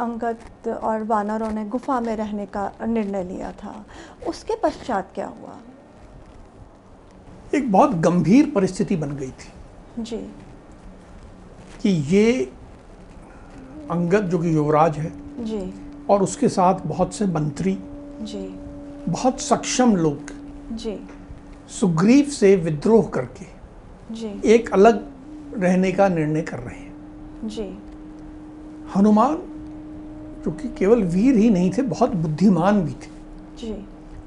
[0.00, 3.84] अंगद और वानरों ने गुफा में रहने का निर्णय लिया था।
[4.28, 5.56] उसके पश्चात क्या हुआ?
[7.54, 9.52] एक बहुत गंभीर परिस्थिति बन गई थी।
[9.98, 10.30] जी।
[11.82, 12.52] कि ये
[13.90, 15.12] अंगद जो कि युवराज है
[15.44, 15.74] जी।
[16.10, 17.78] और उसके साथ बहुत से मंत्री
[18.22, 18.46] जी।
[19.08, 20.30] बहुत सक्षम लोग
[20.76, 20.98] जी।
[21.68, 23.46] सुग्रीव से विद्रोह करके
[24.14, 25.10] जी। एक अलग
[25.56, 26.90] रहने का निर्णय कर रहे हैं।
[27.44, 27.78] जी।
[28.96, 29.38] हनुमान
[30.44, 33.10] जो कि केवल वीर ही नहीं थे बहुत बुद्धिमान भी थे।
[33.58, 33.74] जी।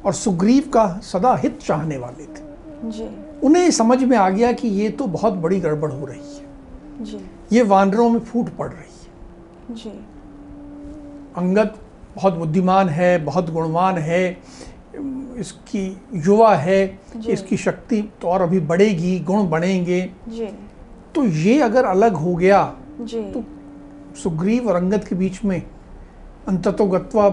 [0.05, 3.07] और सुग्रीव का सदा हित चाहने वाले थे। जी।
[3.43, 7.19] उन्हें समझ में आ गया कि ये तो बहुत बड़ी गड़बड़ हो रही है। जी।
[7.51, 9.89] ये वानरों में फूट पड़ रही है। जी।
[11.37, 11.73] अंगद
[12.15, 14.37] बहुत बुद्धिमान है बहुत गुणवान है
[15.39, 20.01] इसकी युवा है इसकी शक्ति तो और अभी बढ़ेगी गुण बढ़ेंगे
[21.15, 22.61] तो ये अगर अलग हो गया
[23.01, 23.43] जी। तो
[24.23, 25.61] सुग्रीव और अंगद के बीच में
[26.47, 27.29] अंततो गत्वा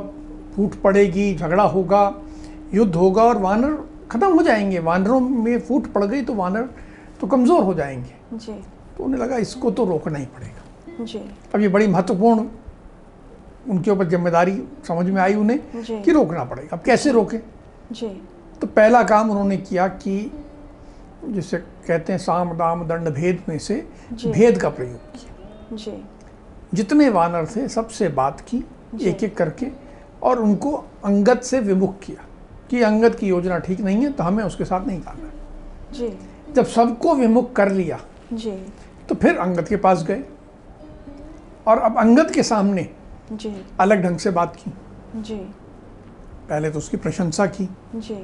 [0.57, 2.03] फूट पड़ेगी झगड़ा होगा
[2.75, 3.79] युद्ध होगा और वानर
[4.11, 6.69] खत्म हो जाएँगे। वानरों में फूट पड़ गई तो वानर
[7.21, 8.53] तो कमज़ोर हो जाएँगे। जी।
[8.97, 11.19] तो उन्हें लगा इसको तो रोकना ही पड़ेगा। जी।
[11.55, 12.47] अब ये बड़ी महत्वपूर्ण
[13.71, 15.59] उनके ऊपर ज़िम्मेदारी समझ में आई उन्हें
[16.03, 17.39] कि रोकना पड़ेगा। अब कैसे रोकें?
[17.93, 18.09] जी।
[18.61, 20.33] तो पहला काम उन्होंने किया कि
[21.25, 23.75] जिसे कहते हैं साम दाम दंड भेद में से
[24.27, 26.03] भेद का प्रयोग किया। जी।
[26.75, 28.65] जितने वानर थे सबसे बात की।
[29.03, 29.67] एक एक करके
[30.23, 30.73] और उनको
[31.05, 32.25] अंगत से विमुख किया
[32.71, 35.31] कि अंगत की योजना ठीक नहीं है तो हमें उसके साथ नहीं जाना
[35.93, 36.19] जी।
[36.55, 38.01] जब सबको विमुख कर लिया
[38.33, 38.51] जी।
[39.09, 40.25] तो फिर अंगत के पास गए
[41.67, 42.89] और अब अंगत के सामने
[43.33, 44.73] जी। अलग ढंग से बात की।
[45.23, 45.37] जी।
[46.49, 48.15] पहले तो उसकी प्रशंसा की जी।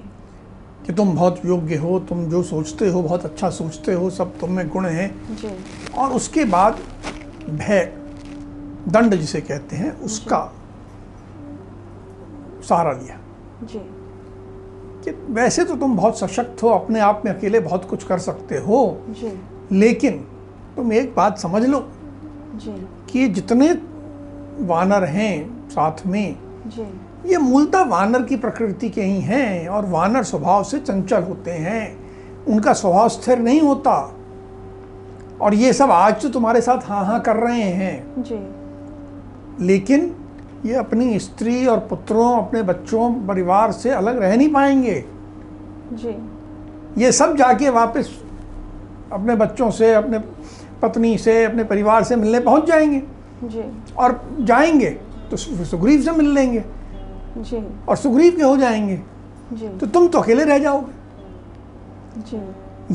[0.86, 4.50] कि तुम बहुत योग्य हो तुम जो सोचते हो बहुत अच्छा सोचते हो सब तुम
[4.50, 5.14] में गुण हैं।
[5.98, 6.78] और उसके बाद
[7.50, 7.92] भय
[8.88, 10.52] दंड जिसे कहते हैं उसका
[12.68, 13.18] सहारा लिया।
[13.62, 13.80] जी।
[15.04, 18.58] कि वैसे तो तुम बहुत सशक्त हो अपने आप में अकेले बहुत कुछ कर सकते
[18.58, 19.40] हो। जी।
[19.72, 20.12] लेकिन
[20.76, 21.88] तुम एक बात समझ लो
[22.54, 23.72] जी। कि जितने
[24.60, 30.22] वानर हैं साथ में जी। ये मूलतः वानर की प्रकृति के ही हैं और वानर
[30.22, 32.06] स्वभाव से चंचल होते हैं।
[32.48, 34.14] उनका स्वभाव स्थिर नहीं होता।
[35.40, 38.56] और ये सब आज तो तुम्हारे साथ हाँ हाँ कर रहे हैं। जी।
[39.66, 40.25] लेकिन
[40.66, 45.04] ये अपनी स्त्री और पुत्रों अपने बच्चों परिवार से अलग रह नहीं पाएँगे।
[45.92, 46.14] जी।
[47.02, 48.10] ये सब जाके वापस
[49.12, 50.18] अपने बच्चों से अपने
[50.82, 53.02] पत्नी से अपने परिवार से मिलने पहुँच जाएँगे।
[53.44, 53.62] जी।
[53.98, 54.90] और जाएँगे
[55.30, 56.64] तो सुग्रीव से मिल लेंगे।
[57.38, 59.00] जी। और सुग्रीव के हो जाएँगे।
[59.52, 60.92] जी। तो तुम तो अकेले रह जाओगे।
[62.20, 62.40] जी।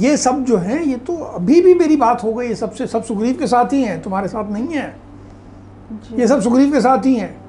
[0.07, 3.03] ये सब जो है ये तो अभी भी मेरी बात हो गई ये सबसे सब
[3.03, 4.95] सुग्रीव के साथ ही हैं तुम्हारे साथ नहीं है।
[5.91, 7.41] जी। ये सब सुग्रीव के साथ ही हैं।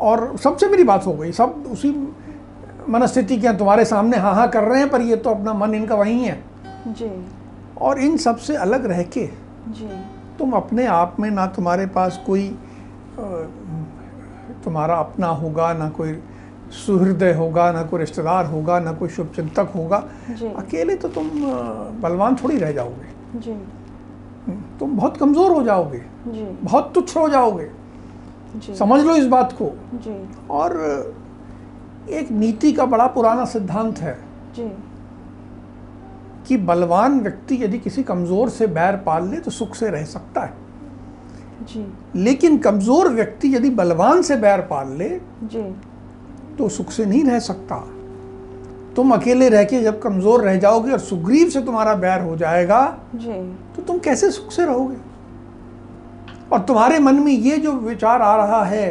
[0.00, 1.90] और सबसे मेरी बात हो गई सब उसी
[2.88, 5.94] मनस्थिति के तुम्हारे सामने हाँ हाँ कर रहे हैं पर ये तो अपना मन इनका
[5.94, 6.38] वही है।
[6.88, 7.10] जी।
[7.80, 9.26] और इन सबसे अलग रह के
[9.70, 9.88] जी।
[10.38, 12.48] तुम अपने आप में ना तुम्हारे पास कोई
[14.64, 16.12] तुम्हारा अपना होगा ना कोई
[16.76, 21.28] सुहृदय होगा ना कोई रिश्तेदार होगा ना कोई शुभचिंतक होगा। जी। अकेले तो तुम
[22.02, 23.54] बलवान थोड़ी रह जाओगे। जी।
[24.80, 27.70] तुम बहुत कमज़ोर हो जाओगे। जी। बहुत तुच्छ हो जाओगे।
[28.74, 30.16] समझ लो इस बात को। जी।
[30.50, 30.74] और
[32.10, 34.18] एक नीति का बड़ा पुराना सिद्धांत है
[34.56, 34.68] जी।
[36.48, 40.40] कि बलवान व्यक्ति यदि किसी कमज़ोर से बैर पाल ले तो सुख से रह सकता
[40.40, 40.54] है।
[41.64, 41.86] जी।
[42.16, 45.08] लेकिन कमज़ोर व्यक्ति यदि बलवान से बैर पाल ले
[45.44, 45.62] जी।
[46.58, 47.76] तो सुख से नहीं रह सकता।
[48.96, 52.82] तुम अकेले रह के जब कमज़ोर रह जाओगे और सुग्रीव से तुम्हारा बैर हो जाएगा
[53.14, 53.40] जी।
[53.76, 54.96] तो तुम कैसे सुख से रहोगे?
[56.52, 58.86] और तुम्हारे मन में ये जो विचार आ रहा है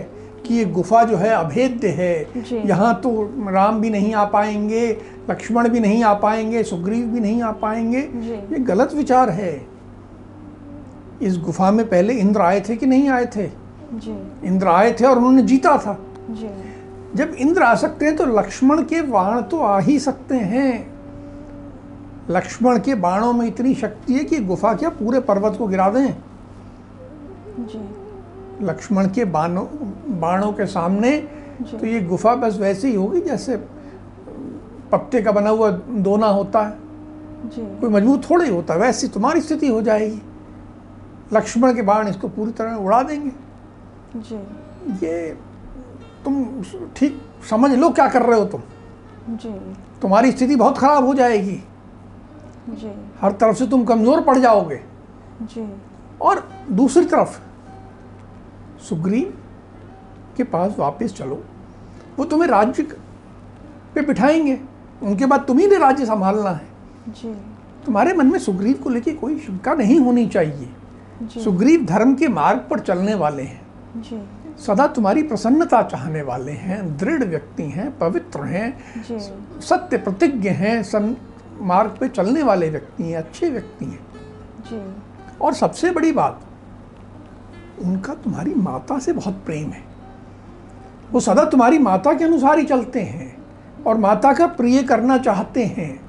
[0.48, 3.12] कि ये गुफा जो है अभेद्य है यहाँ तो
[3.50, 4.90] राम भी नहीं आ पाएँगे
[5.30, 9.54] लक्ष्मण भी नहीं आ पाएँगे सुग्रीव भी नहीं आ पाएँगे ये गलत विचार है।
[11.22, 13.48] इस गुफा में पहले इंद्र आए थे कि नहीं आए थे?
[13.94, 15.98] जी। इंद्र आए थे और उन्होंने जीता था।
[16.30, 16.50] जी।
[17.16, 20.96] जब इंद्र आ सकते हैं तो लक्ष्मण के बाण तो आ ही सकते हैं।
[22.30, 26.13] लक्ष्मण के बाणों में इतनी शक्ति है कि गुफा क्या पूरे पर्वत को गिरा दें।
[27.60, 29.66] जी। लक्ष्मण के बाणों
[30.19, 31.18] बाणों के सामने
[31.62, 33.57] तो ये गुफा बस वैसे ही होगी जैसे
[34.92, 39.07] पत्ते का बना हुआ दोना होता है। जी। कोई मज़बूत थोड़ा ही होता है वैसी
[39.07, 40.22] तुम्हारी स्थिति हो जाएगी।
[41.34, 43.31] लक्ष्मण के बाण इसको पूरी तरह उड़ा देंगे।
[44.16, 44.36] जी।
[45.06, 45.30] ये
[46.25, 46.46] तुम
[46.96, 48.62] ठीक समझ लो क्या कर रहे हो तुम।
[49.30, 49.50] जी।
[50.01, 51.63] तुम्हारी स्थिति बहुत खराब हो जाएगी।
[52.69, 52.92] जी।
[53.22, 54.81] हर तरफ़ से तुम कमज़ोर पड़ जाओगे।
[55.44, 55.68] जी।
[56.22, 57.40] और दूसरी तरफ़
[58.90, 59.38] सुग्रीव
[60.38, 61.44] के पास वापस चलो।
[62.18, 62.84] वो तुम्हें राज्य
[63.96, 64.60] पे बिठाएँगे।
[65.04, 66.68] उनके बाद तुम्ही ने राज्य संभालना है।
[67.10, 67.34] जी।
[67.86, 70.70] तुम्हारे मन में सुग्रीव को लेके कोई शंका नहीं होनी चाहिए।
[71.22, 73.68] जी। सुग्रीव धर्म के मार्ग पर चलने वाले हैं।
[73.98, 74.24] जी।
[74.64, 79.20] सदा तुम्हारी प्रसन्नता चाहने वाले हैं दृढ़ व्यक्ति हैं पवित्र हैं जी।
[79.62, 81.18] सत्य प्रतिज्ञ हैं सन
[81.62, 84.08] मार्ग पे चलने वाले व्यक्ति हैं अच्छे व्यक्ति हैं।
[84.72, 84.94] जी।
[85.42, 86.42] और सबसे बड़ी बात
[87.81, 89.83] उनका तुम्हारी माता से बहुत प्रेम है।
[91.12, 93.38] वो सदा तुम्हारी माता के अनुसार ही चलते हैं
[93.88, 96.01] और माता का प्रिय करना चाहते हैं।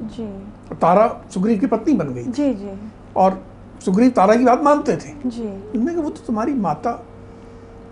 [0.00, 0.26] जी।
[0.74, 2.70] तारा सुग्रीव की पत्नी बन गई। जी जी।
[3.16, 3.46] और
[3.84, 6.92] सुग्रीव तारा की बात मानते थे। जी। उन्होंने कहा वो तो तुम्हारी माता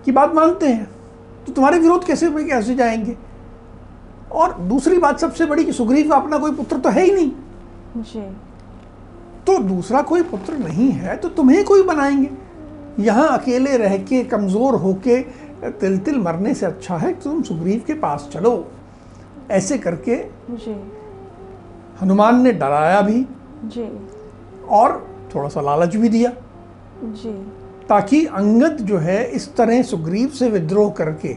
[0.05, 0.91] की बात मानते हैं।
[1.47, 3.17] तो तुम्हारे विरोध कैसे में कैसे जाएँगे?
[4.33, 7.33] और दूसरी बात सबसे बड़ी कि सुग्रीव का अपना कोई पुत्र तो है ही नहीं।
[7.97, 8.37] जी।
[9.47, 12.46] तो दूसरा कोई पुत्र नहीं है तो तुम्हें कोई बनाएँगे?
[12.99, 15.21] यहाँ अकेले रह के कमज़ोर होके
[15.81, 18.53] तिल तिल मरने से अच्छा है तुम सुग्रीव के पास चलो।
[19.51, 20.17] ऐसे करके
[20.51, 20.75] जी।
[22.01, 23.27] हनुमान ने डराया भी
[23.67, 23.89] जी।
[24.71, 24.99] और
[25.35, 26.33] थोड़ा सा लालच भी दिया।
[27.03, 27.33] जी।
[27.89, 31.35] ताकि अंगद जो है इस तरह सुग्रीव से विद्रोह करके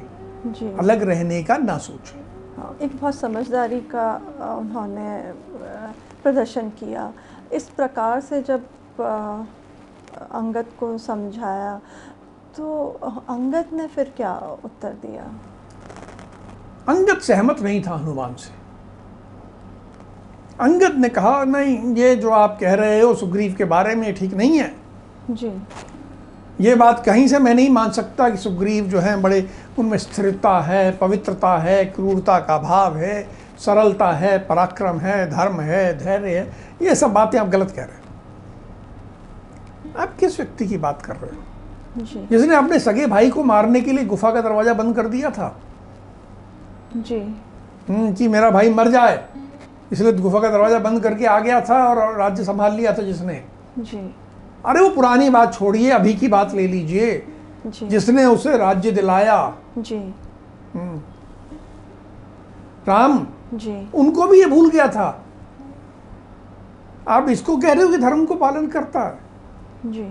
[0.47, 2.19] जी। अलग रहने का ना सोचे।
[2.57, 4.13] हाँ, एक बहुत समझदारी का
[4.59, 5.17] उन्होंने
[6.23, 7.11] प्रदर्शन किया।
[7.53, 8.65] इस प्रकार से जब
[10.15, 11.79] अंगद को समझाया
[12.57, 12.85] तो
[13.29, 14.33] अंगद ने फिर क्या
[14.65, 15.23] उत्तर दिया?
[16.87, 18.57] अंगद सहमत नहीं था हनुमान से।
[20.59, 24.33] अंगद ने कहा नहीं ये जो आप कह रहे हो सुग्रीव के बारे में ठीक
[24.33, 24.73] नहीं है।
[25.31, 25.51] जी।
[26.61, 29.47] ये बात कहीं से मैं नहीं मान सकता कि सुग्रीव जो है बड़े
[29.79, 33.21] उनमें स्थिरता है पवित्रता है क्रूरता का भाव है
[33.59, 36.51] सरलता है पराक्रम है धर्म है धैर्य है
[36.81, 37.98] ये सब बातें आप गलत कह रहे हो।
[39.97, 41.43] आप किस व्यक्ति की बात कर रहे हो?
[42.27, 45.59] जिसने अपने सगे भाई को मारने के लिए गुफा का दरवाज़ा बंद कर दिया था।
[46.97, 47.19] जी।
[47.89, 49.25] हम्म, कि मेरा भाई मर जाए
[49.91, 53.43] इसलिए गुफा का दरवाज़ा बंद करके आ गया था और राज्य संभाल लिया था जिसने।
[53.79, 54.15] जी।
[54.65, 57.27] अरे वो पुरानी बात छोड़िए अभी की बात ले लीजिए।
[57.83, 60.13] जिसने उसे राज्य दिलाया। जी।
[60.73, 61.01] हम्म,
[62.87, 65.25] राम जी। उनको भी ये भूल गया था।
[67.07, 69.28] आप इसको कह रहे हो कि धर्म को पालन करता है।
[69.85, 70.05] जी।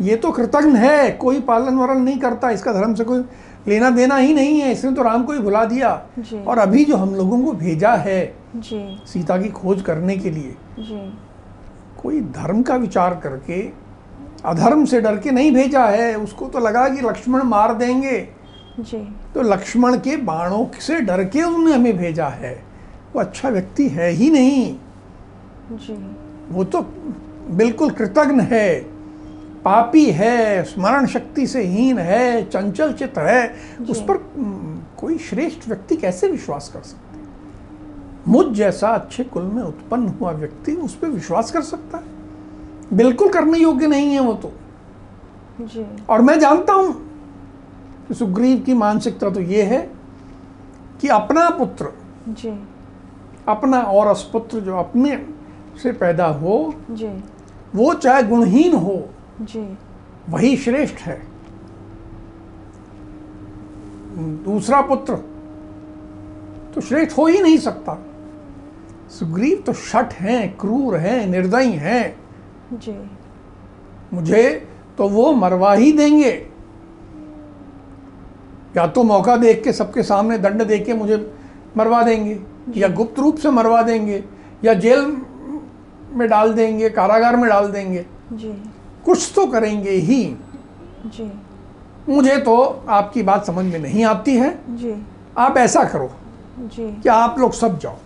[0.00, 3.24] ये तो कृतज्ञ है कोई पालन वरण नहीं करता इसका धर्म से कोई
[3.68, 5.90] लेना देना ही नहीं है इसने तो राम को ही भुला दिया।
[6.46, 8.20] और अभी जो हम लोगों को भेजा है
[8.56, 11.00] जी। सीता की खोज करने के लिए जी।
[12.02, 13.60] कोई धर्म का विचार करके
[14.44, 18.18] अधर्म से डर के नहीं भेजा है उसको तो लगा कि लक्ष्मण मार देंगे।
[18.80, 18.98] जी।
[19.34, 22.54] तो लक्ष्मण के बाणों से डर के उन्होंने हमें भेजा है
[23.14, 24.76] वो अच्छा व्यक्ति है ही नहीं।
[25.72, 25.96] जी।
[26.50, 26.80] वो तो
[27.50, 28.78] बिल्कुल कृतज्ञ है।
[29.64, 33.54] पापी है स्मरण शक्ति से हीन है चंचल चित्त है।
[33.90, 34.16] उस पर
[34.96, 37.28] कोई श्रेष्ठ व्यक्ति कैसे विश्वास कर सकते हैं?
[38.28, 43.28] मुझ जैसा अच्छे कुल में उत्पन्न हुआ व्यक्ति उस पर विश्वास कर सकता है। बिल्कुल
[43.28, 44.52] करने योग्य नहीं है वो तो।
[45.60, 46.92] जी। और मैं जानता हूँ
[48.08, 49.80] कि सुग्रीव की मानसिकता तो ये है
[51.00, 51.92] कि अपना पुत्र
[52.28, 52.58] जी।
[53.48, 55.16] अपना और असपुत्र जो अपने
[55.82, 57.08] से पैदा हो जी।
[57.74, 59.08] वो चाहे गुणहीन हो
[59.40, 59.78] जी।
[60.28, 61.20] वही श्रेष्ठ है।
[64.44, 65.14] दूसरा पुत्र
[66.74, 67.98] तो श्रेष्ठ हो ही नहीं सकता।
[69.10, 72.18] सुग्रीव तो शठ हैं क्रूर हैं निर्दयी हैं।
[72.72, 72.94] जी।
[74.12, 76.30] मुझे तो वो मरवा ही देंगे।
[78.76, 81.34] या तो मौका देख के सबके सामने दंड दे के मुझे
[81.76, 82.40] मरवा देंगे
[82.76, 84.24] या गुप्त रूप से मरवा देंगे
[84.64, 85.22] या जेल
[86.10, 88.72] में डाल देंगे कारागार में डाल देंगे। जी।
[89.04, 90.36] कुछ तो करेंगे ही।
[91.06, 91.32] जी।
[92.08, 95.06] मुझे तो आपकी बात समझ में नहीं आती है। जी।
[95.38, 96.10] आप ऐसा करो
[96.58, 97.96] जी। कि आप लोग सब जाओ।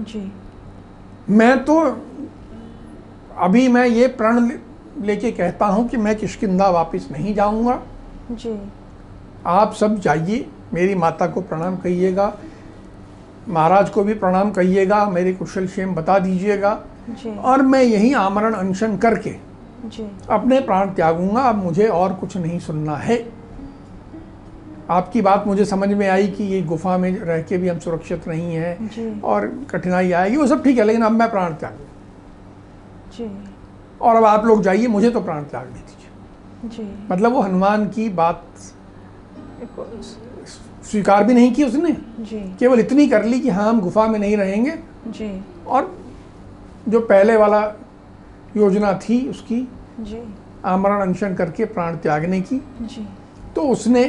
[0.00, 0.32] जी।
[1.28, 1.80] मैं तो
[3.36, 4.50] अभी मैं ये प्रण
[5.00, 7.82] लेके कहता हूँ कि मैं किशकिंदा वापस नहीं जाऊँगा।
[8.30, 8.58] जी।
[9.46, 12.38] आप सब जाइए मेरी माता को प्रणाम कहिएगा।
[13.48, 16.70] महाराज को भी प्रणाम कहिएगा मेरे कुशल क्षेम बता दीजिएगा।
[17.40, 19.30] और मैं यही आमरण अनशन करके
[19.86, 23.18] जी। अपने प्राण त्यागूँगा अब मुझे और कुछ नहीं सुनना है।
[24.90, 28.28] आपकी बात मुझे समझ में आई कि ये गुफा में रह के भी हम सुरक्षित
[28.28, 31.78] नहीं। हैं और कठिनाई आएगी वो सब ठीक है लेकिन अब मैं प्राण त्याग
[34.00, 38.42] और अब आप लोग जाइए मुझे तो प्राण त्यागने दीजिए। मतलब वो हनुमान की बात
[40.86, 41.92] स्वीकार भी नहीं की उसने।
[42.58, 44.72] केवल इतनी कर ली कि हाँ हम गुफा में नहीं रहेंगे।
[45.08, 45.30] जी।
[45.66, 45.96] और
[46.88, 47.60] जो पहले वाला
[48.56, 49.60] योजना थी उसकी
[50.00, 50.22] जी।
[50.64, 53.06] आमरण अनशन करके प्राण त्यागने की। जी।
[53.56, 54.04] तो उसने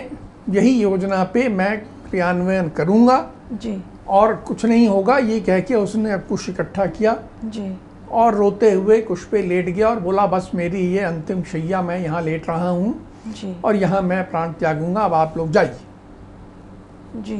[0.49, 1.77] यही योजना पे मैं
[2.09, 3.17] क्रियान्वयन करूँगा।
[3.53, 7.71] जी। और कुछ नहीं होगा ये कह के उसने अब कुछ इकट्ठा किया। जी।
[8.11, 11.99] और रोते हुए कुछ पे लेट गया और बोला बस मेरी ये अंतिम शैया मैं
[11.99, 12.95] यहाँ लेट रहा हूँ।
[13.65, 15.77] और यहाँ मैं प्राण त्यागूँगा अब आप लोग जाइए।
[17.17, 17.37] जी।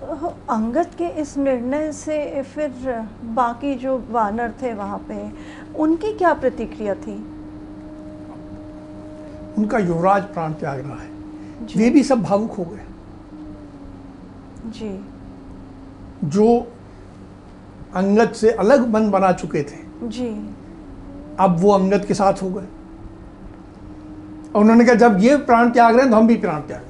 [0.00, 2.70] तो अंगद के इस निर्णय से फिर
[3.34, 5.18] बाकी जो वानर थे वहाँ पे
[5.76, 7.16] उनकी क्या प्रतिक्रिया थी?
[9.58, 11.08] उनका युवराज प्राण त्याग रहा है।
[11.76, 12.84] वे भी सब भावुक हो गए।
[14.70, 14.92] जी।
[16.24, 16.46] जो
[17.94, 20.28] अंगद से अलग मन बना चुके थे जी।
[21.40, 22.66] अब वो अंगद के साथ हो गए।
[24.54, 26.89] और उन्होंने कहा जब ये प्राण त्याग रहे हैं तो हम भी प्राण त्यागें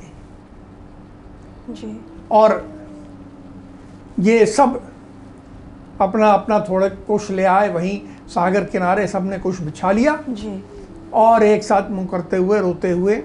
[1.72, 2.00] जी।
[2.30, 2.68] और
[4.20, 4.80] ये सब
[6.00, 10.62] अपना अपना थोड़े कुछ ले आए वहीं सागर किनारे सबने कुछ बिछा लिया। जी।
[11.14, 13.16] और एक साथ मुँह करते हुए रोते हुए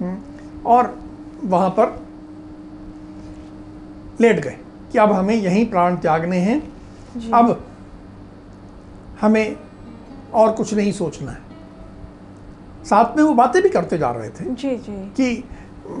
[0.00, 0.16] हम्म,
[0.66, 0.98] और
[1.44, 1.94] वहाँ पर
[4.20, 4.56] लेट गए
[4.92, 6.60] कि अब हमें यहीं प्राण त्यागने हैं।
[7.16, 7.64] जी। अब
[9.20, 9.56] हमें
[10.34, 11.44] और कुछ नहीं सोचना है।
[12.84, 15.44] साथ में वो बातें भी करते जा रहे थे जी जी। कि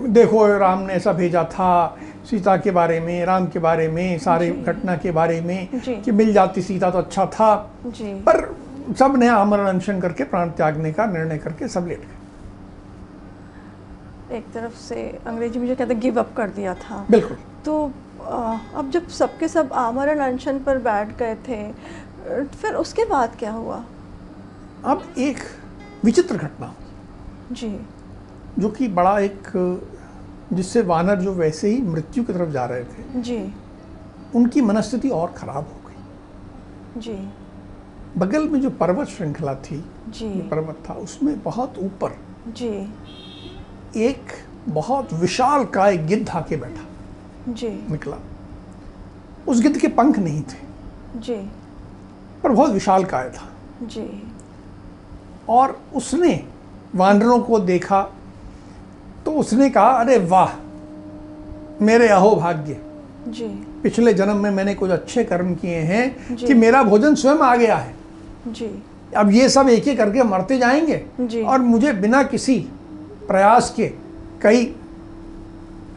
[0.08, 1.96] देखो राम ने ऐसा भेजा था
[2.30, 6.32] सीता के बारे में राम के बारे में सारे घटना के बारे में कि मिल
[6.32, 7.48] जाती सीता तो अच्छा था
[7.86, 8.56] जी। पर
[8.98, 12.16] सबने आमरण अनशन करके प्राण त्यागने का निर्णय करके सब लेट गए।
[14.36, 18.90] एक तरफ़ से अंग्रेज़ी में जो कहते गिव अप कर दिया था। बिल्कुल। तो अब
[18.92, 21.72] जब सबके सब आमरण अनशन पर बैठ गए थे
[22.52, 23.84] फिर उसके बाद क्या हुआ?
[24.84, 25.38] अब एक
[26.04, 26.74] विचित्र घटना
[27.52, 27.68] जी।
[28.58, 29.48] जो कि बड़ा एक
[30.52, 33.54] जिससे वानर जो वैसे ही मृत्यु की तरफ़ जा रहे थे जी।
[34.34, 37.28] उनकी मनस्थिति और खराब हो गई। जी।
[38.16, 42.94] बगल में जो पर्वत श्रृंखला थी जी। पर्वत था उसमें बहुत ऊपर जी।
[43.96, 44.22] एक
[44.68, 46.86] बहुत विशाल काय गिद्ध आके बैठा।
[47.52, 48.16] जी। निकला।
[49.48, 50.66] उस गिद्ध के पंख नहीं थे।
[51.20, 51.50] जी।
[52.42, 53.48] पर बहुत विशाल काय था।
[53.82, 54.32] जी।
[55.48, 56.48] और उसने
[56.94, 58.12] वानरों को देखा
[59.26, 60.52] तो उसने कहा अरे वाह
[61.84, 62.80] मेरे अहो भाग्य
[63.28, 63.44] जी।
[63.82, 67.76] पिछले जन्म में मैंने कुछ अच्छे कर्म किए हैं कि मेरा भोजन स्वयं आ गया
[67.76, 67.94] है।
[68.48, 68.82] जी।
[69.16, 72.58] अब ये सब एक एक करके मरते जाएँगे। जी। और मुझे बिना किसी
[73.28, 73.86] प्रयास के
[74.42, 74.74] कई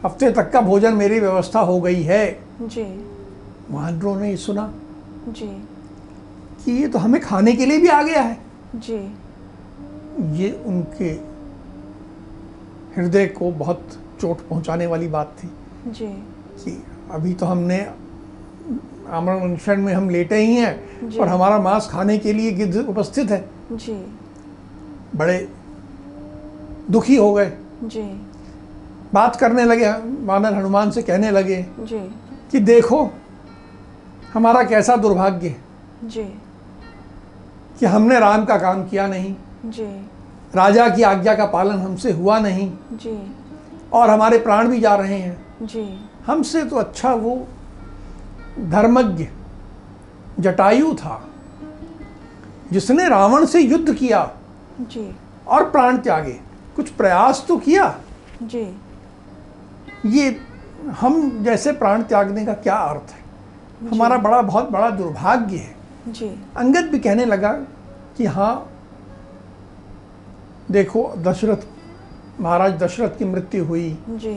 [0.04, 3.06] हफ़्ते तक का भोजन मेरी व्यवस्था हो गई है। जी।
[3.70, 4.74] वानरों ने सुना
[5.28, 5.66] जी।
[6.64, 8.38] कि ये तो हमें खाने के लिए भी आ गया है।
[8.76, 9.16] जी।
[10.42, 11.29] ये उनके
[12.96, 13.88] हृदय को बहुत
[14.20, 15.50] चोट पहुँचाने वाली बात थी।
[15.86, 16.06] जी।
[16.64, 17.78] कि अभी तो हमने
[19.08, 23.30] आमरण अनशन में हम लेटे ही हैं और हमारा मांस खाने के लिए गिद्ध उपस्थित
[23.30, 24.06] है। जी।
[25.16, 25.48] बड़े
[26.90, 27.52] दुखी हो गए।
[27.84, 28.26] जी।
[29.14, 29.90] बात करने लगे
[30.26, 31.98] वानर हनुमान से कहने लगे जी।
[32.50, 33.10] कि देखो
[34.34, 35.56] हमारा कैसा दुर्भाग्य
[36.04, 36.24] जी।
[37.80, 39.34] कि हमने राम का काम किया नहीं।
[39.66, 40.06] जी।
[40.54, 43.36] राजा की आज्ञा का पालन हमसे हुआ नहीं। जी।
[43.92, 47.48] और हमारे प्राण भी जा रहे हैं। जी। हमसे तो अच्छा वो
[48.60, 49.28] धर्मज्ञ
[50.40, 51.24] जटायु था
[52.72, 54.30] जिसने रावण से युद्ध किया
[54.80, 55.16] जी।
[55.48, 56.40] और प्राण त्यागे।
[56.76, 57.98] कुछ प्रयास तो किया।
[58.42, 58.76] जी।
[60.06, 60.40] ये
[61.00, 63.20] हम जैसे प्राण त्यागने का क्या अर्थ है?
[63.88, 65.76] हमारा बड़ा बहुत बड़ा दुर्भाग्य है।
[66.08, 67.52] जी। अंगद भी कहने लगा
[68.16, 68.69] कि हाँ
[70.70, 71.66] देखो दशरथ
[72.40, 74.36] महाराज दशरथ की मृत्यु हुई। जी।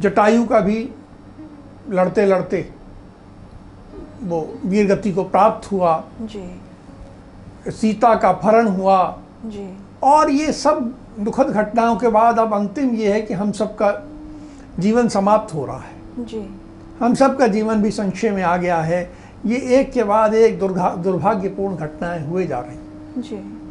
[0.00, 0.88] जटायु का भी
[1.90, 2.68] लड़ते लड़ते
[4.22, 9.68] वो वीर गति को प्राप्त हुआ। जी। सीता का अपहरण हुआ। जी।
[10.02, 13.92] और ये सब दुखद घटनाओं के बाद अब अंतिम ये है कि हम सबका
[14.78, 16.46] जीवन समाप्त हो रहा है। जी।
[17.00, 19.10] हम सबका जीवन भी संशय में आ गया है।
[19.46, 23.61] ये एक के बाद एक दुर्भाग्यपूर्ण घटनाएँ हुए जा रही जी।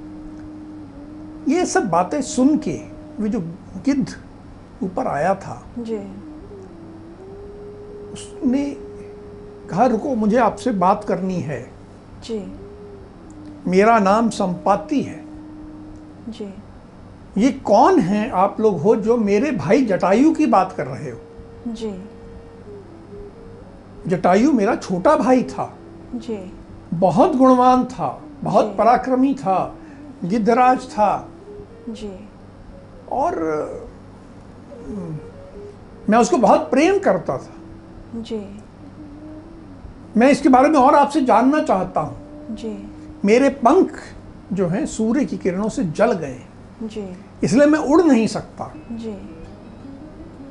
[1.47, 2.81] ये सब बातें सुन के
[3.19, 3.39] वे जो
[3.85, 4.15] गिद्ध
[4.83, 5.97] ऊपर आया था जी।
[8.13, 8.77] उसने
[9.69, 11.71] कहा रुको मुझे आपसे बात करनी है।
[12.23, 12.53] जी।
[13.67, 15.23] मेरा नाम संपाति है।
[16.29, 16.53] जी।
[17.37, 21.17] ये कौन है आप लोग हो जो मेरे भाई जटायु की बात कर रहे हो?
[21.67, 22.03] जी।
[24.07, 25.77] जटायु मेरा छोटा भाई था।
[26.15, 26.53] जी।
[26.93, 29.75] बहुत गुणवान था बहुत पराक्रमी था
[30.25, 31.30] गिद्धराज था।
[31.89, 32.29] जी।
[33.11, 33.35] और
[36.09, 37.53] मैं उसको बहुत प्रेम करता था।
[38.15, 38.59] जी।
[40.17, 42.89] मैं इसके बारे में और आपसे जानना चाहता हूँ। जी।
[43.25, 43.91] मेरे पंख
[44.53, 46.41] जो हैं सूर्य की किरणों से जल गए।
[46.83, 49.15] जी। इसलिए मैं उड़ नहीं सकता। जी।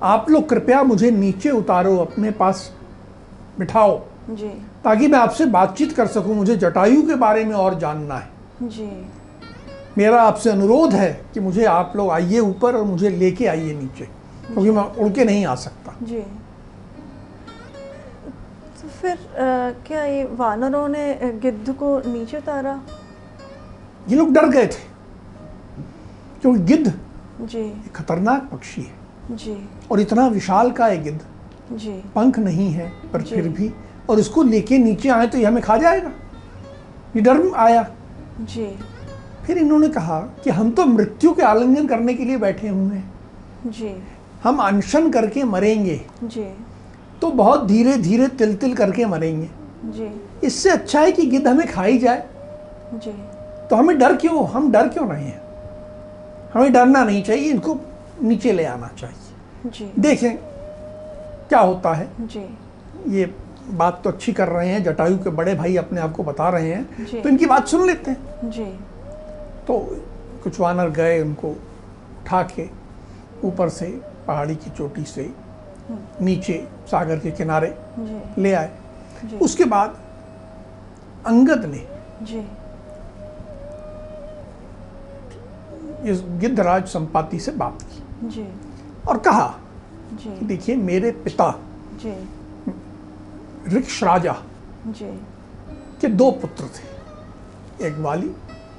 [0.02, 2.72] आप लोग कृपया मुझे नीचे उतारो अपने पास
[3.58, 4.48] बिठाओ। जी।
[4.84, 8.30] ताकि मैं आपसे बातचीत कर सकूँ मुझे जटायु के बारे में और जानना है।
[8.62, 9.06] जी।
[9.98, 14.04] मेरा आपसे अनुरोध है कि मुझे आप लोग आइए ऊपर और मुझे लेके आइए नीचे
[14.46, 16.20] क्योंकि मैं उड़ के नहीं आ सकता। जी।
[18.80, 22.80] तो फिर अ, क्या ये वानरों ने गिद्ध को नीचे उतारा?
[24.08, 24.88] ये लोग डर गए थे
[26.42, 26.92] क्योंकि गिद्ध
[27.42, 29.56] जी। खतरनाक पक्षी है। जी।
[29.90, 31.20] और इतना विशाल का है गिद्ध
[31.72, 33.72] जी। पंख नहीं है पर फिर भी
[34.10, 36.10] और इसको लेके नीचे आए तो ये हमें खा जाएगा।
[37.16, 37.82] ये डर आया।
[38.40, 38.66] जी।
[39.50, 43.12] फिर इन्होंने कहा कि हम तो मृत्यु के आलिंगन करने के लिए बैठे हुए हैं।
[43.66, 44.02] जी।
[44.44, 46.44] हम अनशन करके मरेंगे। जी।
[47.22, 49.48] तो बहुत धीरे धीरे तिल तिल करके मरेंगे।
[49.84, 50.08] जी।
[50.46, 52.26] इससे अच्छा है कि गिद्ध हमें खाई जाए।
[52.94, 53.10] जी।
[53.70, 54.46] तो हमें डर क्यों?
[54.48, 55.40] हम डर क्यों रहे हैं?
[56.54, 57.78] हमें डरना नहीं चाहिए इनको
[58.22, 60.36] नीचे ले आना चाहिए। जी। देखें
[61.48, 62.08] क्या होता है?
[62.20, 62.46] जी।
[63.08, 63.34] ये
[63.70, 66.72] बात तो अच्छी कर रहे हैं जटायु के बड़े भाई अपने आप को बता रहे
[66.72, 68.78] हैं। तो इनकी बात सुन लेते हैं। जी।
[69.70, 69.78] तो
[70.44, 72.68] कुछ वानर गए उनको उठा के
[73.44, 73.86] ऊपर से
[74.26, 75.34] पहाड़ी की चोटी से
[76.20, 78.70] नीचे सागर के किनारे जी। ले आए।
[79.24, 80.00] जी। उसके बाद
[81.26, 81.86] अंगद ने
[82.22, 82.40] जी।
[86.10, 88.46] इस गिद्धराज संपाति से बात की जी।
[89.08, 89.48] और कहा
[90.42, 91.50] देखिए मेरे पिता
[92.04, 92.14] जी।
[93.76, 94.36] ऋक्ष राजा
[94.86, 95.12] जी।
[96.00, 98.34] के दो पुत्र थे एक वाली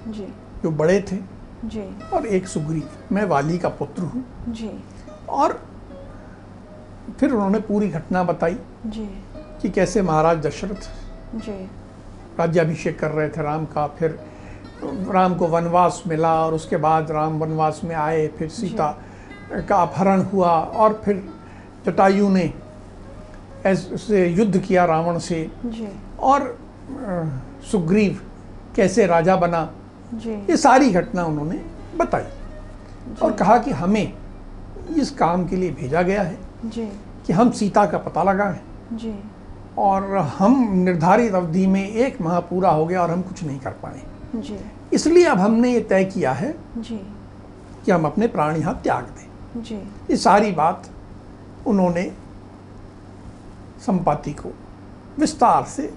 [0.07, 1.17] जी। जो बड़े थे
[1.65, 4.71] जी। और एक सुग्रीव। मैं वाली का पुत्र हूँ। जी।
[5.29, 5.59] और
[7.19, 9.05] फिर उन्होंने पूरी घटना बताई जी।
[9.61, 10.89] कि कैसे महाराज दशरथ
[11.35, 11.51] जी।
[12.39, 14.19] राज्याभिषेक कर रहे थे राम का। फिर
[14.83, 18.89] राम को वनवास मिला और उसके बाद राम वनवास में आए। फिर सीता
[19.69, 21.23] का अपहरण हुआ और फिर
[21.85, 22.53] जटायु ने
[23.65, 25.87] ऐसे युद्ध किया रावण से। जी।
[26.19, 26.57] और
[27.71, 28.21] सुग्रीव
[28.75, 29.69] कैसे राजा बना
[30.13, 31.61] ये सारी घटना उन्होंने
[31.97, 32.23] बताई
[33.21, 34.13] और कहा कि हमें
[34.97, 36.85] इस काम के लिए भेजा गया है जी।
[37.25, 38.59] कि हम सीता का पता लगाएँ।
[39.77, 43.71] और हम निर्धारित अवधि में एक माह पूरा हो गया और हम कुछ नहीं कर
[43.71, 44.01] पाए।
[44.93, 46.97] इसलिए अब हमने ये तय किया है जी।
[47.85, 49.75] कि हम अपने प्राण यहाँ त्याग दें। जी।
[50.09, 50.89] ये सारी बात
[51.67, 52.03] उन्होंने
[53.85, 54.51] संपाति को
[55.19, 55.93] विस्तार से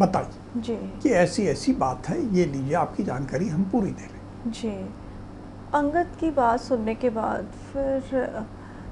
[0.00, 0.24] बताई।
[0.56, 4.52] जी। कि ऐसी ऐसी बात है ये लीजिए आपकी जानकारी हम पूरी दे रहे हैं।
[4.52, 4.68] जी।
[5.74, 8.46] अंगद की बात सुनने के बाद फिर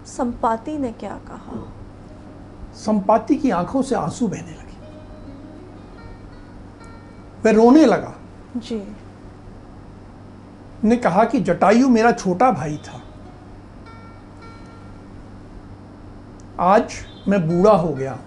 [0.07, 1.73] संपाति ने क्या कहा?
[2.75, 4.65] संपाति की आँखों से आँसू बहने लगे।
[7.45, 8.15] वह रोने लगा।
[8.57, 8.97] जी।
[10.85, 13.01] ने कहा कि जटायु मेरा छोटा भाई था।
[16.61, 16.95] आज
[17.29, 18.19] मैं बूढ़ा हो गया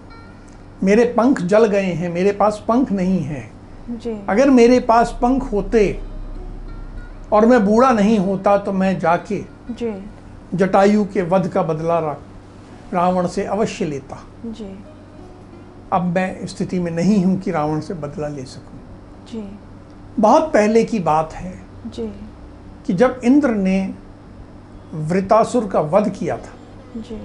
[0.83, 3.41] मेरे पंख जल गए हैं मेरे पास पंख नहीं है।
[3.89, 5.99] जी। अगर मेरे पास पंख होते
[7.33, 9.39] और मैं बूढ़ा नहीं होता तो मैं जाके
[9.71, 9.93] जी।
[10.53, 11.99] जटायु के वध का बदला
[12.93, 14.77] रावण से अवश्य लेता। जी।
[15.93, 18.79] अब मैं स्थिति में नहीं हूँ कि रावण से बदला ले सकूँ।
[19.31, 19.43] जी।
[20.19, 21.53] बहुत पहले की बात है
[21.87, 22.07] जी।
[22.87, 23.93] कि जब इंद्र ने
[24.93, 27.15] वृतासुर का वध किया था जी।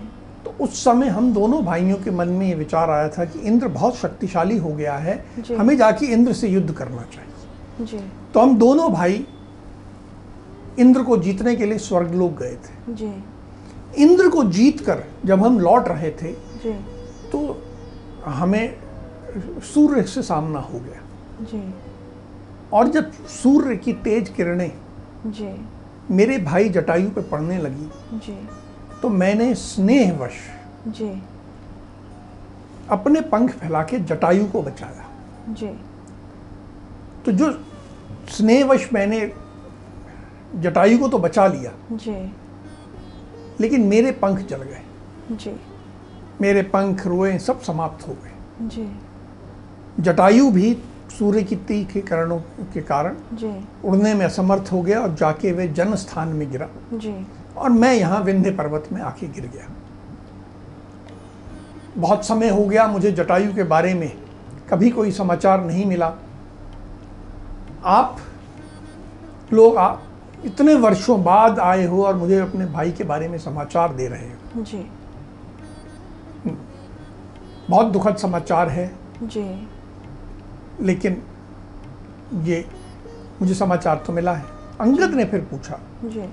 [0.44, 3.68] तो उस समय हम दोनों भाइयों के मन में ये विचार आया था कि इंद्र
[3.68, 5.14] बहुत शक्तिशाली हो गया है
[5.50, 7.98] हमें जाके इंद्र से युद्ध करना चाहिए। जी।
[8.34, 9.26] तो हम दोनों भाई
[10.78, 13.12] इंद्र को जीतने के लिए स्वर्गलोक गए थे। जी।
[13.98, 16.72] इंद्र को जीत कर जब हम लौट रहे थे जी।
[17.32, 17.62] तो
[18.24, 18.76] हमें
[19.64, 21.00] सूर्य से सामना हो गया।
[21.42, 21.62] जी।
[22.72, 24.70] और जब सूर्य की तेज किरणें
[26.10, 28.36] मेरे भाई जटायु पे पड़ने लगी जी।
[29.02, 30.32] तो मैंने स्नेहवश
[30.88, 31.22] जी।
[32.90, 35.04] अपने पंख फैला के जटायु को बचाया।
[35.48, 35.66] जी।
[37.26, 37.64] तो जो
[38.28, 39.32] स्नेहवश मैंने
[40.56, 42.32] जटायु को तो बचा लिया। जी।
[43.60, 44.82] लेकिन मेरे पंख जल गए।
[45.32, 45.56] जी।
[46.40, 48.32] मेरे पंख रोए सब समाप्त हो गए।
[48.68, 48.96] जी।
[50.00, 50.78] जटायु भी
[51.18, 52.38] सूर्य की तीखे किरणों
[52.74, 56.68] के कारण जी। उड़ने में असमर्थ हो गया और जाके वे जन स्थान में गिरा।
[56.92, 59.68] जी। और मैं यहाँ विंध्य पर्वत में आके गिर गया।
[61.98, 64.12] बहुत समय हो गया मुझे जटायु के बारे में
[64.70, 66.12] कभी कोई समाचार नहीं मिला।
[67.84, 68.16] आप
[69.52, 69.96] लोग आ,
[70.44, 74.28] इतने वर्षों बाद आए हो और मुझे अपने भाई के बारे में समाचार दे रहे
[74.28, 74.90] हो। जी।
[77.70, 78.86] बहुत दुखद समाचार है।
[79.22, 79.68] जी।
[80.80, 81.22] लेकिन
[82.42, 82.64] ये
[83.40, 84.44] मुझे समाचार तो मिला है।
[84.80, 86.28] अंगद ने फिर पूछा जी।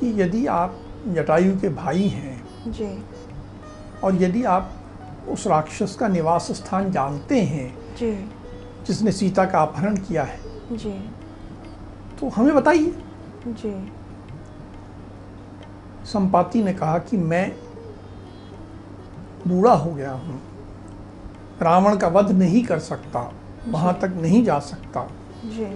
[0.00, 3.04] कि यदि आप जटायु के भाई हैं जी।
[4.04, 4.74] और यदि आप
[5.28, 8.12] उस राक्षस का निवास स्थान जानते हैं जी।
[8.86, 10.40] जिसने सीता का अपहरण किया है
[10.72, 10.92] जी।
[12.20, 12.94] तो हमें बताइए।
[13.46, 13.92] जी।
[16.04, 17.50] संपाति ने कहा कि मैं
[19.46, 20.40] बूढ़ा हो गया हूँ
[21.62, 23.30] रावण का वध नहीं कर सकता
[23.68, 25.08] वहाँ तक नहीं जा सकता।
[25.44, 25.66] जी।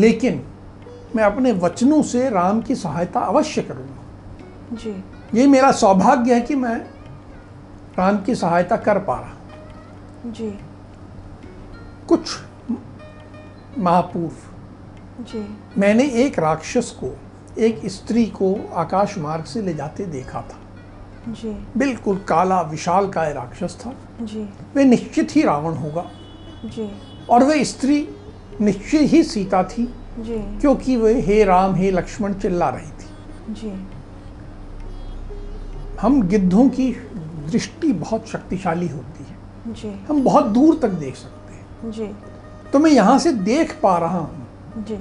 [0.00, 0.42] लेकिन
[1.16, 6.54] मैं अपने वचनों से राम की सहायता अवश्य करूँगा। जी। ये मेरा सौभाग्य है कि
[6.54, 6.76] मैं
[7.98, 10.58] राम की सहायता कर पा रहा जी।
[12.08, 12.20] कुछ
[13.78, 17.18] माह पूर्व जी। मैंने एक राक्षस को
[17.58, 20.58] एक स्त्री को आकाश मार्ग से ले जाते देखा था।
[21.32, 26.10] जी। बिल्कुल काला विशाल का राक्षस था। जी। वे निश्चित ही रावण होगा।
[26.64, 26.90] जी।
[27.30, 28.08] और वे स्त्री
[28.60, 33.86] निश्चित ही सीता थी। जी। क्योंकि वे हे राम हे लक्ष्मण चिल्ला रही थी। जी।
[36.00, 36.92] हम गिद्धों की
[37.50, 39.38] दृष्टि बहुत शक्तिशाली होती है।
[39.74, 42.10] जी। हम बहुत दूर तक देख सकते हैं। जी।
[42.72, 44.46] तो मैं यहाँ से देख पा रहा हूँ
[44.78, 44.96] जी।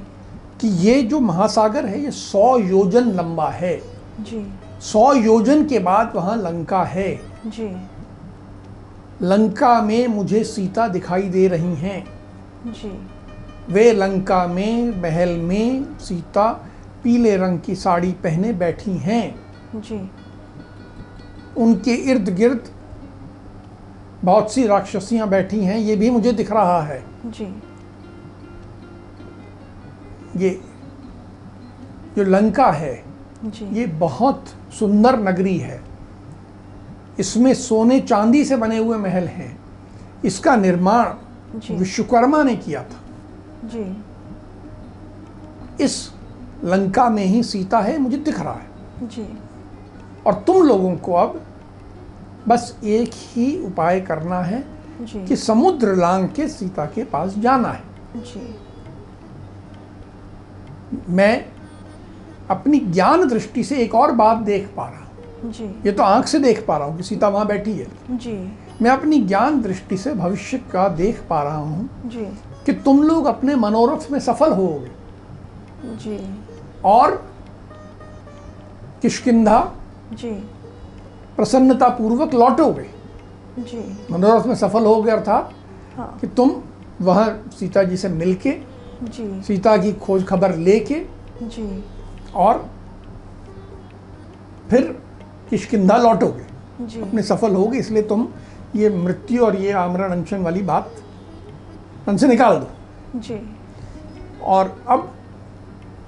[0.62, 3.78] कि ये जो महासागर है ये सौ योजन लंबा है।
[4.20, 4.52] जी।
[4.82, 7.78] सौ योजन के बाद वहाँ लंका है। जी।
[9.22, 12.08] लंका में मुझे सीता दिखाई दे रही हैं।
[12.68, 13.08] जी।
[13.70, 16.52] वे लंका में महल में सीता
[17.04, 19.36] पीले रंग की साड़ी पहने बैठी हैं।
[19.76, 20.12] जी।
[21.58, 22.70] उनके इर्द गिर्द
[24.24, 27.46] बहुत सी राक्षसियाँ बैठी हैं ये भी मुझे दिख रहा है। जी।
[30.38, 30.62] ये
[32.18, 33.04] जो लंका है
[33.44, 34.46] जी। ये बहुत
[34.80, 35.82] सुंदर नगरी है।
[37.20, 39.60] इसमें सोने चांदी से बने हुए महल हैं।
[40.26, 43.02] इसका निर्माण विश्वकर्मा ने किया था।
[43.66, 44.04] जी।
[45.84, 46.12] इस
[46.64, 49.28] लंका में ही सीता है मुझे दिख रहा है। जी।
[50.26, 51.42] और तुम लोगों को अब
[52.48, 54.64] बस एक ही उपाय करना है
[55.02, 57.84] जी। कि समुद्र लांग के सीता के पास जाना है।
[58.16, 58.56] जी।
[61.10, 61.46] मैं
[62.50, 65.06] अपनी ज्ञान दृष्टि से एक और बात देख पा रहा हूँ।
[65.86, 68.92] ये तो आँख से देख पा रहा हूँ कि सीता वहाँ बैठी है। जी। मैं
[68.92, 72.10] अपनी ज्ञान दृष्टि से भविष्य का देख पा रहा हूँ।
[72.68, 74.92] कि तुम लोग अपने मनोरथ में सफल होगे।
[75.98, 76.40] जी।
[76.86, 77.12] और
[79.02, 79.60] किशकिंधा
[80.14, 80.32] जी।
[81.36, 82.90] प्रसन्नता पूर्वक लौटोगे।
[83.60, 85.54] जी। मनोरथ में सफल होगे अर्थात
[85.98, 86.52] हाँ। कि तुम
[87.02, 88.52] वहाँ सीता जी से मिलके
[89.04, 91.06] जी। सीता की खोज खबर लेके
[91.44, 91.84] जी।
[92.36, 92.70] और
[94.70, 95.02] फिर
[95.50, 96.46] किशकिंधा लौटोगे।
[96.86, 98.28] जी। अपने सफल होगे इसलिए तुम
[98.76, 100.92] ये मृत्यु और ये आमरण अनशन वाली बात
[102.10, 103.58] मन से निकाल दो। जी।
[104.44, 105.14] और अब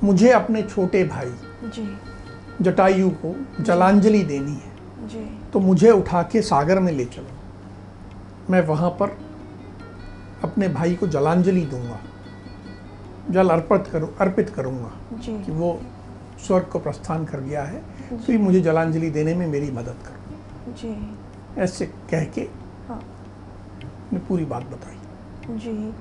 [0.04, 1.32] मुझे अपने छोटे भाई
[1.64, 1.98] जी।
[2.62, 7.28] जटायु को जलांजलि देनी है। जी। तो मुझे उठा के सागर में ले चलो।
[8.50, 9.18] मैं वहाँ पर
[10.44, 12.00] अपने भाई को जलांजलि दूँगा।
[13.30, 15.82] जल अर्पित करूँ अर्पित करूँगा कि वो
[16.48, 20.74] स्वर्ग को प्रस्थान कर गया है। तो ये मुझे जलांजलि देने में मेरी मदद करो।
[20.74, 21.18] जी।
[21.62, 22.42] ऐसे कह के
[22.88, 23.04] हाँ।
[24.14, 24.99] ने पूरी बात बताई।
[25.50, 25.94] जी।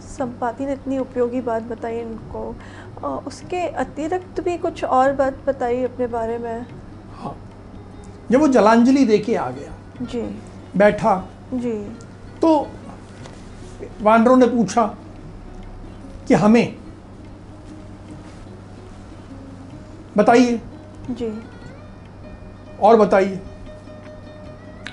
[0.00, 2.56] संपाति ने इतनी उपयोगी बात बताई इनको।
[3.04, 6.66] अ, उसके अतिरिक्त भी कुछ और बात बताई अपने बारे में?
[7.16, 7.36] हाँ।
[8.30, 9.72] जब वो जलांजलि दे के आ गया
[10.02, 10.40] जी।
[10.76, 11.96] बैठा जी।
[12.42, 12.68] तो
[14.02, 14.96] वानरों ने पूछा
[16.28, 16.76] कि हमें
[20.16, 20.60] बताइए।
[21.10, 21.42] जी।
[22.80, 23.40] और बताइए।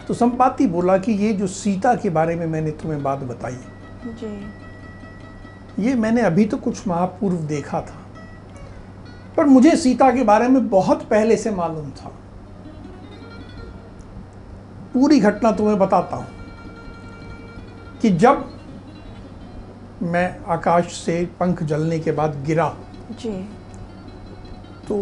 [0.09, 3.57] तो संपाति बोला कि ये जो सीता के बारे में मैंने तुम्हें बात बताई
[4.05, 7.97] जी। ये मैंने अभी तो कुछ माह पूर्व देखा था।
[9.37, 12.11] पर मुझे सीता के बारे में बहुत पहले से मालूम था।
[14.93, 16.27] पूरी घटना तुम्हें बताता हूँ
[18.01, 18.45] कि जब
[20.03, 22.73] मैं आकाश से पंख जलने के बाद गिरा
[23.11, 23.31] जी।
[24.87, 24.97] तो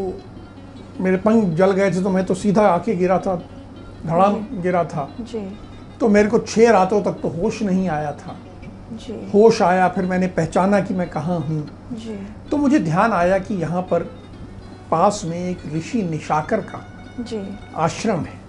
[1.01, 3.41] मेरे पंख जल गए थे तो मैं तो सीधा आके गिरा था।
[4.07, 5.39] धड़ाम गिरा था। जी।
[5.99, 8.35] तो मेरे को छह रातों तक तो होश नहीं आया था।
[8.93, 11.61] जी। होश आया फिर मैंने पहचाना कि मैं कहाँ हूँ।
[12.51, 14.03] तो मुझे ध्यान आया कि यहाँ पर
[14.91, 16.81] पास में एक ऋषि निशाकर का
[17.19, 17.39] जी।
[17.75, 18.39] आश्रम है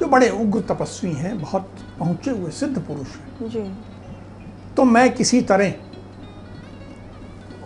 [0.00, 3.62] जो बड़े उग्र तपस्वी हैं बहुत पहुँचे हुए सिद्ध पुरुष हैं। जी।
[4.76, 5.72] तो मैं किसी तरह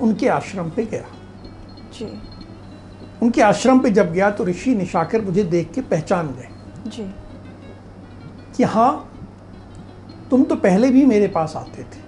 [0.00, 1.05] उनके आश्रम पे गया।
[1.92, 2.07] जी।
[3.22, 6.48] उनके आश्रम पे जब गया तो ऋषि निशाकर मुझे देख के पहचान गए।
[6.87, 7.02] जी।
[8.56, 9.08] कि हाँ
[10.30, 12.00] तुम तो पहले भी मेरे पास आते थे।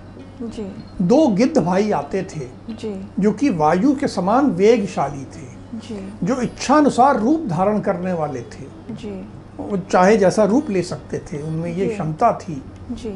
[0.42, 0.62] जी।
[1.02, 5.46] दो गिद्ध भाई आते थे जी। जो कि वायु के समान वेगशाली थे
[5.78, 9.10] जी। जो इच्छानुसार रूप धारण करने वाले थे। जी।
[9.58, 13.08] वो चाहे जैसा रूप ले सकते थे उनमें ये क्षमता थी। जी।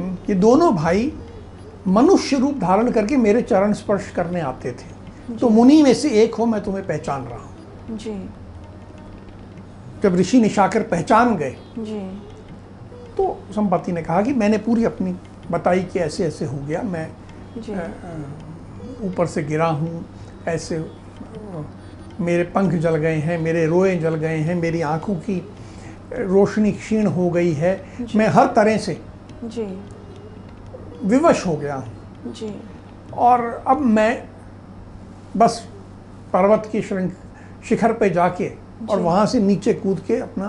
[0.00, 1.12] ये दोनों भाई
[1.88, 6.34] मनुष्य रूप धारण करके मेरे चरण स्पर्श करने आते थे। तो मुनि में से एक
[6.34, 8.14] हो मैं तुम्हें पहचान रहा हूँ। जी।
[10.02, 12.00] जब ऋषि निशाकर पहचान गए जी।
[13.16, 15.14] तो संपत्ति ने कहा कि मैंने पूरी अपनी
[15.50, 17.08] बताई कि ऐसे ऐसे हो गया मैं
[19.02, 20.04] ऊपर से गिरा हूँ
[20.48, 20.84] ऐसे
[22.20, 25.36] मेरे पंख जल गए हैं मेरे रोए जल गए हैं मेरी आँखों की
[26.18, 27.72] रोशनी क्षीण हो गई है
[28.16, 29.00] मैं हर तरह से
[29.44, 29.66] जी।
[31.04, 32.54] विवश हो गया हूँ। जी।
[33.16, 34.28] और अब मैं
[35.36, 35.58] बस
[36.32, 37.10] पर्वत की श्रृंग
[37.68, 38.50] शिखर पे जाके
[38.90, 40.46] और वहाँ से नीचे कूद के अपना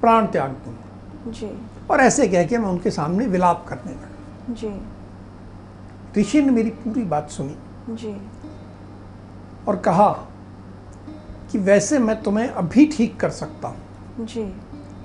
[0.00, 0.85] प्राण त्याग दूँगा।
[1.26, 1.50] जी।
[1.90, 4.80] और ऐसे कह के मैं उनके सामने विलाप करने लगा। जी।
[6.20, 7.56] ऋषि ने मेरी पूरी बात सुनी।
[7.90, 8.16] जी।
[9.68, 10.08] और कहा
[11.52, 14.44] कि वैसे मैं तुम्हें अभी ठीक कर सकता हूँ। जी।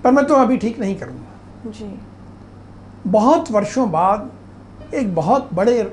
[0.03, 1.99] पर मैं तुम्हें अभी ठीक नहीं करूँगा। जी।
[3.07, 4.31] बहुत वर्षों बाद
[4.93, 5.83] एक बहुत बड़े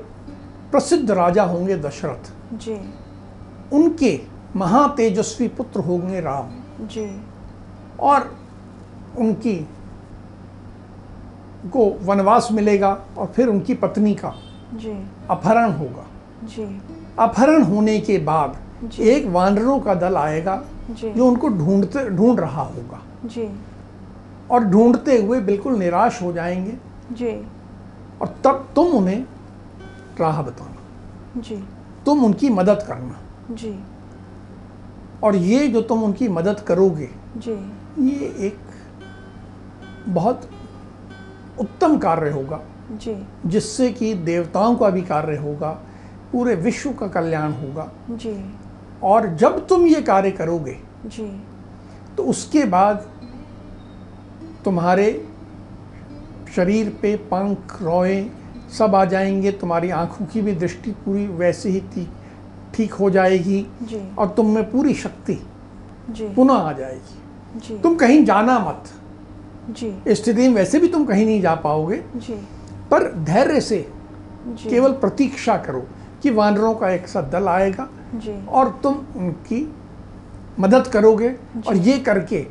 [0.71, 2.93] प्रसिद्ध राजा होंगे दशरथ। जी।
[3.73, 4.21] उनके
[4.55, 6.49] महातेजस्वी पुत्र होंगे राम।
[6.87, 7.21] जी।
[7.99, 8.37] और
[9.17, 9.67] उनकी
[11.65, 14.35] को वनवास मिलेगा और फिर उनकी पत्नी का
[14.73, 16.05] जी। अपहरण होगा।
[16.43, 16.81] जी।
[17.19, 18.57] अपहरण होने के बाद
[18.99, 23.49] एक वानरों का दल आएगा जो उनको ढूंढते ढूंढ रहा होगा। जी।
[24.51, 26.77] और ढूंढते हुए बिल्कुल निराश हो जाएँगे।
[27.11, 27.47] जी।
[28.21, 29.25] और तब तुम उन्हें
[30.19, 31.63] राह बताना। जी।
[32.05, 33.19] तुम उनकी मदद करना।
[33.51, 33.79] जी।
[35.23, 38.59] और ये जो तुम उनकी मदद करोगे जी। ये एक
[40.07, 40.49] बहुत
[41.59, 42.59] उत्तम कार्य होगा।
[42.91, 45.69] जी। जिससे कि देवताओं का भी कार्य होगा
[46.31, 48.53] पूरे विश्व का कल्याण होगा। जी।
[49.03, 51.43] और जब तुम ये कार्य करोगे जी।
[52.17, 53.09] तो उसके बाद
[54.65, 55.27] तुम्हारे
[56.55, 58.29] शरीर पे पंख रोए
[58.77, 62.09] सब आ जाएँगे। तुम्हारी आँखों की भी दृष्टि पूरी वैसे ही थी
[62.73, 65.33] ठीक हो जाएगी जी। और तुम में पूरी शक्ति
[66.35, 68.89] पुनः आ जाएगी। जी। तुम कहीं जाना मत।
[69.69, 72.33] जी। स्थिति में वैसे भी तुम कहीं नहीं जा पाओगे जी।
[72.91, 73.79] पर धैर्य से
[74.47, 75.85] जी। केवल प्रतीक्षा करो
[76.23, 79.61] कि वानरों का एक सा दल आएगा जी। और तुम उनकी
[80.59, 81.35] मदद करोगे
[81.67, 82.45] और ये करके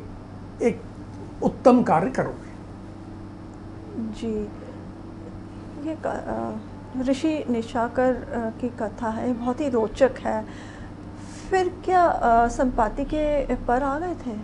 [0.61, 0.81] एक
[1.43, 2.47] उत्तम कार्य करोगे।
[4.21, 4.33] जी।
[5.89, 5.97] ये
[7.03, 8.13] ऋषि निशाकर
[8.61, 10.43] की कथा है बहुत ही रोचक है।
[11.49, 14.35] फिर क्या संपाति के पर आ गए थे?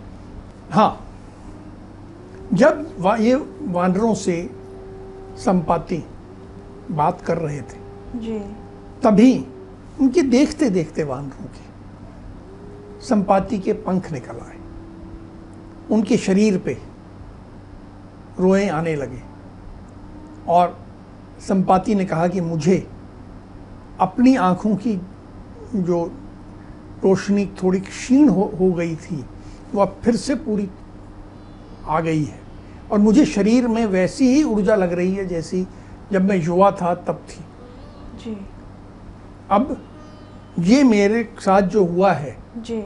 [0.70, 1.05] हाँ
[2.54, 4.50] जब वा, ये वानरों से
[5.36, 6.02] संपाति
[6.90, 8.38] बात कर रहे थे जी।
[9.02, 9.46] तभी
[10.00, 11.64] उनके देखते देखते वानरों के
[13.04, 14.56] संपाति के पंख निकल आए।
[15.90, 16.76] उनके शरीर पे
[18.40, 19.22] रोए आने लगे
[20.48, 20.78] और
[21.48, 22.86] संपाति ने कहा कि मुझे
[24.00, 25.00] अपनी आँखों की
[25.74, 26.04] जो
[27.04, 29.24] रोशनी थोड़ी क्षीण हो, हो गई थी
[29.74, 30.68] वह फिर से पूरी
[31.86, 32.40] आ गई है।
[32.92, 35.66] और मुझे शरीर में वैसी ही ऊर्जा लग रही है जैसी
[36.12, 37.44] जब मैं युवा था तब थी।
[38.24, 38.36] जी।
[39.50, 39.86] अब
[40.58, 42.82] ये मेरे साथ जो हुआ है जी।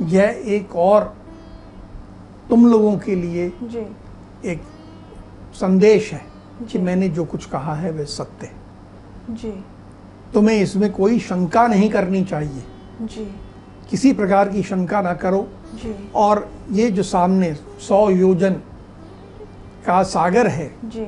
[0.00, 1.16] यह एक और
[2.50, 3.86] तुम लोगों के लिए जी।
[4.44, 4.62] एक
[5.54, 6.24] संदेश है
[6.72, 9.64] कि मैंने जो कुछ कहा है वह सत्य है। जी।
[10.34, 12.64] तुम्हें इसमें कोई शंका नहीं करनी चाहिए।
[13.02, 13.34] जी।
[13.90, 15.48] किसी प्रकार की शंका ना करो।
[16.14, 17.52] और ये जो सामने
[17.88, 18.52] सौ योजन
[19.86, 21.06] का सागर है जी।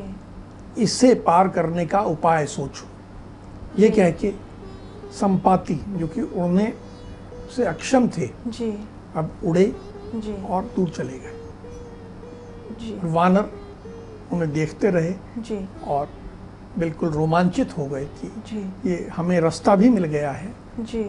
[0.82, 2.86] इससे पार करने का उपाय सोचो।
[3.78, 4.32] ये कह के
[5.12, 6.72] संपाति जो कि उड़ने
[7.56, 8.70] से अक्षम थे जी।
[9.16, 9.64] अब उड़े
[10.14, 11.34] जी। और दूर चले गए।
[12.80, 13.50] जी। वानर
[14.32, 16.08] उन्हें देखते रहे जी। और
[16.78, 21.04] बिल्कुल रोमांचित हो गए कि जी। ये हमें रास्ता भी मिल गया है जी।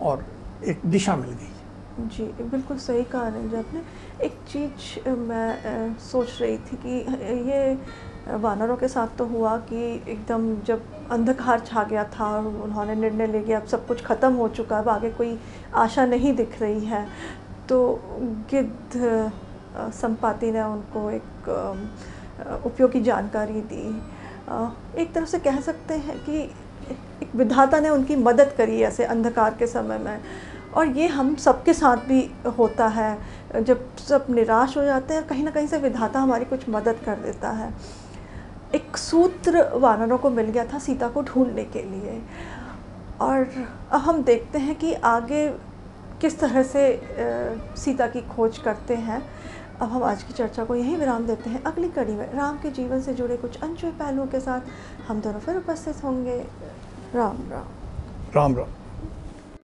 [0.00, 0.24] और
[0.66, 1.52] एक दिशा मिल गई।
[1.98, 3.80] जी, बिल्कुल सही कहा जी आपने।
[4.26, 6.98] एक चीज़ मैं अ, सोच रही थी कि
[7.50, 9.76] ये वानरों के साथ तो हुआ कि
[10.08, 14.32] एकदम जब अंधकार छा गया था और उन्होंने निर्णय ले लिया अब सब कुछ ख़त्म
[14.34, 15.38] हो चुका अब आगे कोई
[15.84, 17.06] आशा नहीं दिख रही है।
[17.68, 17.78] तो
[18.50, 19.30] गिद्ध
[19.94, 21.48] संपाति ने उनको एक
[22.66, 23.86] उपयोगी जानकारी दी।
[25.02, 26.40] एक तरह से कह सकते हैं कि
[27.22, 30.20] एक विधाता ने उनकी मदद करी ऐसे अंधकार के समय में
[30.74, 35.44] और ये हम सबके साथ भी होता है। जब सब निराश हो जाते हैं, कहीं
[35.44, 37.72] ना कहीं से विधाता हमारी कुछ मदद कर देता है।
[38.74, 42.20] एक सूत्र वानरों को मिल गया था सीता को ढूँढने के लिए।
[43.20, 43.46] और
[43.92, 45.48] अब हम देखते हैं कि आगे
[46.20, 46.82] किस तरह से
[47.76, 49.22] सीता की खोज करते हैं।
[49.80, 52.70] अब हम आज की चर्चा को यहीं विराम देते हैं। अगली कड़ी में राम के
[52.70, 56.38] जीवन से जुड़े कुछ अनछुए पहलुओं के साथ हम दोनों फिर उपस्थित होंगे।
[57.14, 57.66] राम राम।
[58.36, 58.77] राम राम।